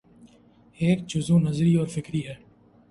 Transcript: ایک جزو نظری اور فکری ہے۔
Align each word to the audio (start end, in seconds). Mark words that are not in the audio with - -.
ایک 0.79 1.05
جزو 1.07 1.39
نظری 1.39 1.75
اور 1.75 1.87
فکری 1.87 2.27
ہے۔ 2.27 2.35